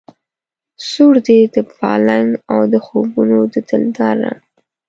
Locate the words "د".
1.55-1.57, 2.73-2.75, 3.53-3.55